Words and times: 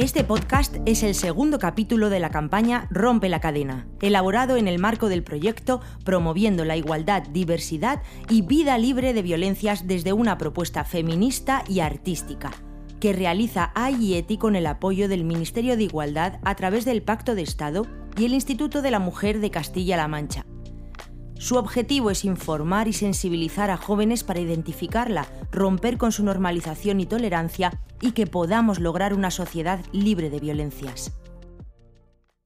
Este 0.00 0.24
podcast 0.24 0.78
es 0.86 1.02
el 1.02 1.14
segundo 1.14 1.58
capítulo 1.58 2.08
de 2.08 2.20
la 2.20 2.30
campaña 2.30 2.88
Rompe 2.90 3.28
la 3.28 3.38
cadena, 3.38 3.86
elaborado 4.00 4.56
en 4.56 4.66
el 4.66 4.78
marco 4.78 5.10
del 5.10 5.22
proyecto 5.22 5.82
Promoviendo 6.06 6.64
la 6.64 6.78
igualdad, 6.78 7.22
diversidad 7.24 8.00
y 8.30 8.40
vida 8.40 8.78
libre 8.78 9.12
de 9.12 9.20
violencias 9.20 9.86
desde 9.86 10.14
una 10.14 10.38
propuesta 10.38 10.84
feminista 10.84 11.64
y 11.68 11.80
artística, 11.80 12.50
que 12.98 13.12
realiza 13.12 13.72
AIETI 13.74 14.38
con 14.38 14.56
el 14.56 14.68
apoyo 14.68 15.06
del 15.06 15.22
Ministerio 15.22 15.76
de 15.76 15.82
Igualdad 15.82 16.40
a 16.44 16.54
través 16.54 16.86
del 16.86 17.02
Pacto 17.02 17.34
de 17.34 17.42
Estado 17.42 17.86
y 18.16 18.24
el 18.24 18.32
Instituto 18.32 18.80
de 18.80 18.92
la 18.92 19.00
Mujer 19.00 19.38
de 19.38 19.50
Castilla-La 19.50 20.08
Mancha. 20.08 20.46
Su 21.40 21.56
objetivo 21.56 22.10
es 22.10 22.26
informar 22.26 22.86
y 22.86 22.92
sensibilizar 22.92 23.70
a 23.70 23.78
jóvenes 23.78 24.24
para 24.24 24.40
identificarla, 24.40 25.26
romper 25.50 25.96
con 25.96 26.12
su 26.12 26.22
normalización 26.22 27.00
y 27.00 27.06
tolerancia 27.06 27.80
y 28.02 28.12
que 28.12 28.26
podamos 28.26 28.78
lograr 28.78 29.14
una 29.14 29.30
sociedad 29.30 29.82
libre 29.90 30.28
de 30.28 30.38
violencias. 30.38 31.12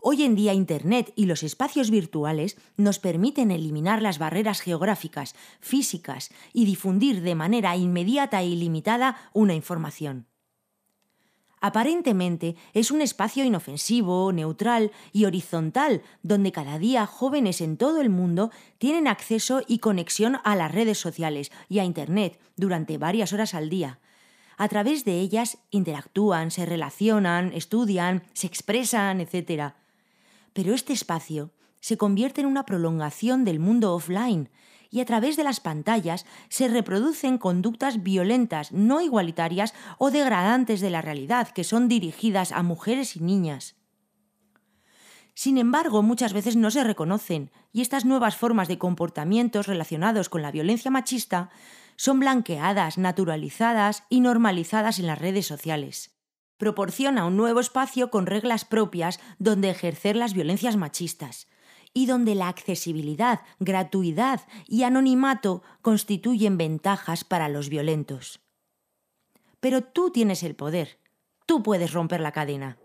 Hoy 0.00 0.24
en 0.24 0.34
día 0.34 0.54
Internet 0.54 1.12
y 1.14 1.26
los 1.26 1.44
espacios 1.44 1.88
virtuales 1.88 2.56
nos 2.76 2.98
permiten 2.98 3.52
eliminar 3.52 4.02
las 4.02 4.18
barreras 4.18 4.60
geográficas, 4.60 5.36
físicas 5.60 6.30
y 6.52 6.64
difundir 6.64 7.22
de 7.22 7.36
manera 7.36 7.76
inmediata 7.76 8.42
e 8.42 8.48
ilimitada 8.48 9.18
una 9.32 9.54
información. 9.54 10.29
Aparentemente 11.60 12.56
es 12.72 12.90
un 12.90 13.02
espacio 13.02 13.44
inofensivo, 13.44 14.32
neutral 14.32 14.92
y 15.12 15.26
horizontal, 15.26 16.02
donde 16.22 16.52
cada 16.52 16.78
día 16.78 17.06
jóvenes 17.06 17.60
en 17.60 17.76
todo 17.76 18.00
el 18.00 18.08
mundo 18.08 18.50
tienen 18.78 19.06
acceso 19.06 19.62
y 19.66 19.78
conexión 19.78 20.38
a 20.42 20.56
las 20.56 20.72
redes 20.72 20.98
sociales 20.98 21.52
y 21.68 21.78
a 21.78 21.84
Internet 21.84 22.40
durante 22.56 22.96
varias 22.96 23.34
horas 23.34 23.52
al 23.54 23.68
día. 23.68 23.98
A 24.56 24.68
través 24.68 25.04
de 25.04 25.20
ellas 25.20 25.58
interactúan, 25.70 26.50
se 26.50 26.64
relacionan, 26.64 27.52
estudian, 27.52 28.22
se 28.32 28.46
expresan, 28.46 29.20
etc. 29.20 29.74
Pero 30.54 30.74
este 30.74 30.94
espacio 30.94 31.50
se 31.80 31.98
convierte 31.98 32.40
en 32.40 32.46
una 32.46 32.64
prolongación 32.64 33.44
del 33.44 33.58
mundo 33.58 33.94
offline, 33.94 34.48
y 34.90 35.00
a 35.00 35.04
través 35.04 35.36
de 35.36 35.44
las 35.44 35.60
pantallas 35.60 36.26
se 36.48 36.68
reproducen 36.68 37.38
conductas 37.38 38.02
violentas, 38.02 38.72
no 38.72 39.00
igualitarias 39.00 39.72
o 39.98 40.10
degradantes 40.10 40.80
de 40.80 40.90
la 40.90 41.00
realidad 41.00 41.48
que 41.48 41.64
son 41.64 41.88
dirigidas 41.88 42.52
a 42.52 42.62
mujeres 42.62 43.16
y 43.16 43.20
niñas. 43.20 43.76
Sin 45.34 45.56
embargo, 45.56 46.02
muchas 46.02 46.32
veces 46.32 46.56
no 46.56 46.70
se 46.70 46.84
reconocen 46.84 47.50
y 47.72 47.80
estas 47.80 48.04
nuevas 48.04 48.36
formas 48.36 48.68
de 48.68 48.78
comportamientos 48.78 49.66
relacionados 49.68 50.28
con 50.28 50.42
la 50.42 50.50
violencia 50.50 50.90
machista 50.90 51.50
son 51.96 52.20
blanqueadas, 52.20 52.98
naturalizadas 52.98 54.04
y 54.08 54.20
normalizadas 54.20 54.98
en 54.98 55.06
las 55.06 55.18
redes 55.18 55.46
sociales. 55.46 56.16
Proporciona 56.56 57.24
un 57.24 57.36
nuevo 57.36 57.60
espacio 57.60 58.10
con 58.10 58.26
reglas 58.26 58.64
propias 58.64 59.20
donde 59.38 59.70
ejercer 59.70 60.16
las 60.16 60.34
violencias 60.34 60.76
machistas, 60.76 61.46
y 61.92 62.06
donde 62.06 62.34
la 62.34 62.48
accesibilidad, 62.48 63.40
gratuidad 63.58 64.42
y 64.66 64.84
anonimato 64.84 65.62
constituyen 65.82 66.56
ventajas 66.56 67.24
para 67.24 67.48
los 67.48 67.68
violentos. 67.68 68.40
Pero 69.60 69.82
tú 69.82 70.10
tienes 70.10 70.42
el 70.42 70.54
poder, 70.54 70.98
tú 71.46 71.62
puedes 71.62 71.92
romper 71.92 72.20
la 72.20 72.32
cadena. 72.32 72.78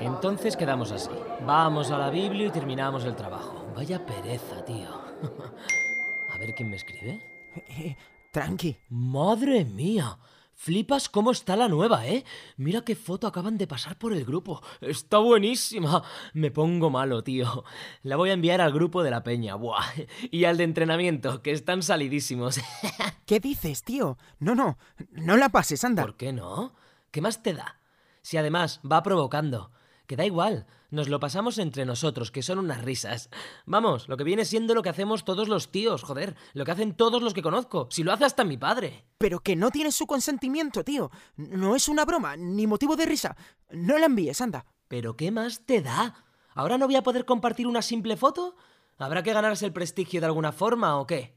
Entonces 0.00 0.56
quedamos 0.56 0.92
así. 0.92 1.10
Vamos 1.46 1.90
a 1.90 1.98
la 1.98 2.10
Biblia 2.10 2.46
y 2.46 2.50
terminamos 2.50 3.04
el 3.04 3.14
trabajo. 3.14 3.66
Vaya 3.76 4.04
pereza, 4.04 4.64
tío. 4.64 4.88
A 6.32 6.38
ver 6.38 6.54
quién 6.54 6.70
me 6.70 6.76
escribe. 6.76 7.20
Eh, 7.68 7.96
tranqui. 8.32 8.76
Madre 8.88 9.64
mía. 9.64 10.18
Flipas 10.62 11.08
cómo 11.08 11.30
está 11.30 11.56
la 11.56 11.68
nueva, 11.68 12.06
¿eh? 12.06 12.22
Mira 12.58 12.82
qué 12.82 12.94
foto 12.94 13.26
acaban 13.26 13.56
de 13.56 13.66
pasar 13.66 13.96
por 13.96 14.12
el 14.12 14.26
grupo. 14.26 14.62
Está 14.82 15.16
buenísima. 15.16 16.02
Me 16.34 16.50
pongo 16.50 16.90
malo, 16.90 17.24
tío. 17.24 17.64
La 18.02 18.16
voy 18.16 18.28
a 18.28 18.34
enviar 18.34 18.60
al 18.60 18.70
grupo 18.70 19.02
de 19.02 19.10
la 19.10 19.22
peña. 19.22 19.54
Buah. 19.54 19.82
Y 20.30 20.44
al 20.44 20.58
de 20.58 20.64
entrenamiento, 20.64 21.40
que 21.40 21.52
están 21.52 21.82
salidísimos. 21.82 22.60
¿Qué 23.24 23.40
dices, 23.40 23.84
tío? 23.84 24.18
No, 24.38 24.54
no. 24.54 24.76
No 25.12 25.38
la 25.38 25.48
pases, 25.48 25.82
anda. 25.82 26.02
¿Por 26.02 26.18
qué 26.18 26.34
no? 26.34 26.74
¿Qué 27.10 27.22
más 27.22 27.42
te 27.42 27.54
da? 27.54 27.80
Si 28.20 28.36
además 28.36 28.82
va 28.84 29.02
provocando. 29.02 29.70
Que 30.06 30.16
da 30.16 30.26
igual, 30.26 30.66
nos 30.90 31.08
lo 31.08 31.20
pasamos 31.20 31.58
entre 31.58 31.84
nosotros, 31.84 32.30
que 32.30 32.42
son 32.42 32.58
unas 32.58 32.82
risas. 32.82 33.30
Vamos, 33.66 34.08
lo 34.08 34.16
que 34.16 34.24
viene 34.24 34.44
siendo 34.44 34.74
lo 34.74 34.82
que 34.82 34.88
hacemos 34.88 35.24
todos 35.24 35.48
los 35.48 35.70
tíos, 35.70 36.02
joder, 36.02 36.36
lo 36.52 36.64
que 36.64 36.72
hacen 36.72 36.94
todos 36.94 37.22
los 37.22 37.34
que 37.34 37.42
conozco, 37.42 37.88
si 37.90 38.02
lo 38.02 38.12
hace 38.12 38.24
hasta 38.24 38.44
mi 38.44 38.56
padre. 38.56 39.04
Pero 39.18 39.40
que 39.40 39.56
no 39.56 39.70
tienes 39.70 39.94
su 39.94 40.06
consentimiento, 40.06 40.84
tío. 40.84 41.10
No 41.36 41.76
es 41.76 41.88
una 41.88 42.04
broma, 42.04 42.36
ni 42.36 42.66
motivo 42.66 42.96
de 42.96 43.06
risa. 43.06 43.36
No 43.70 43.98
la 43.98 44.06
envíes, 44.06 44.40
anda. 44.40 44.66
¿Pero 44.88 45.16
qué 45.16 45.30
más 45.30 45.64
te 45.66 45.82
da? 45.82 46.24
¿Ahora 46.54 46.76
no 46.76 46.86
voy 46.86 46.96
a 46.96 47.02
poder 47.02 47.24
compartir 47.24 47.66
una 47.66 47.82
simple 47.82 48.16
foto? 48.16 48.56
¿Habrá 48.98 49.22
que 49.22 49.32
ganarse 49.32 49.64
el 49.64 49.72
prestigio 49.72 50.20
de 50.20 50.26
alguna 50.26 50.52
forma 50.52 50.98
o 50.98 51.06
qué? 51.06 51.34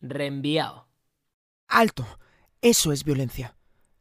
Reenviado. 0.00 0.88
Alto. 1.66 2.06
Eso 2.62 2.92
es 2.92 3.04
violencia. 3.04 3.56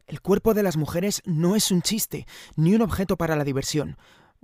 El 0.06 0.22
cuerpo 0.22 0.54
de 0.54 0.64
las 0.64 0.76
mujeres 0.76 1.22
no 1.24 1.56
es 1.56 1.72
un 1.72 1.82
chiste, 1.82 2.26
ni 2.56 2.74
un 2.74 2.82
objeto 2.82 3.16
para 3.16 3.36
la 3.36 3.44
diversión. 3.44 3.96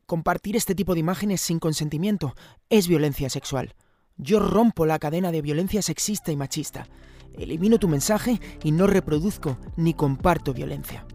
Compartir 0.08 0.56
este 0.56 0.76
tipo 0.76 0.94
de 0.94 1.00
imágenes 1.00 1.42
sin 1.42 1.58
consentimiento 1.58 2.36
es 2.70 2.88
violencia 2.88 3.28
sexual. 3.28 3.74
Yo 4.18 4.40
rompo 4.40 4.86
la 4.86 5.00
cadena 5.00 5.32
de 5.32 5.42
violencia 5.42 5.82
sexista 5.82 6.32
y 6.32 6.36
machista. 6.36 6.88
Elimino 7.34 7.80
tu 7.80 7.88
mensaje 7.88 8.40
y 8.64 8.72
no 8.72 8.86
reproduzco 8.86 9.58
ni 9.78 9.96
comparto 9.96 10.54
violencia. 10.54 11.08